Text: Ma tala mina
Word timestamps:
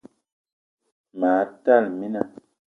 Ma 1.19 1.31
tala 1.63 1.89
mina 1.99 2.21